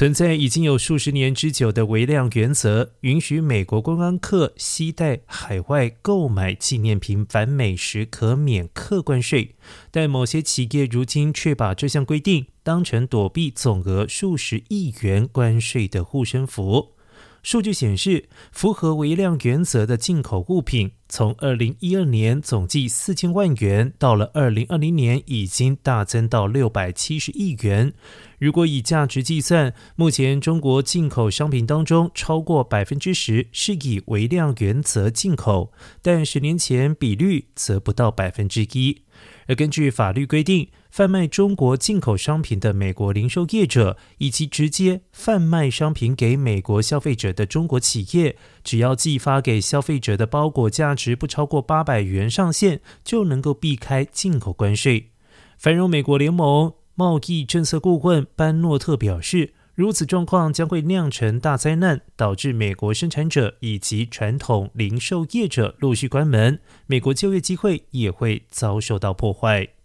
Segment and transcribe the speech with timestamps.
[0.00, 9.56] 存在已经有数十年之久的微量原则，允许美国观光客携带海外购买纪念品返美时可免客关税，
[9.90, 16.94] 但某些企业如今却把这项规定当成躲避总额数十亿元关税的护身符。
[17.42, 27.92] 数据显示，符合微量原则的进口物品，从二零一二年总计四千万元，到了二零二零年已经大增到六百七十亿元。
[28.38, 39.02] 如果以价值计算，目前中国进口商品当中，超过百分之十是以微量原则进口，但十年前比率则不到百分之一。
[39.46, 55.10] 而根据法律规定，贩卖中国进口商品的美国零售业者，以及直接贩卖商品给美国消费者的中国企业，只要寄发给消费者的包裹价值不超过八百元上限，就能够避开进口关税。
[55.56, 59.54] 繁荣美国联盟贸易政策顾问班诺特表示。
[59.76, 69.79] 如此状况将会酿成大灾难，导致美国生产者以及传统零售业者陆续关门，美国就业机会也会遭受到破坏。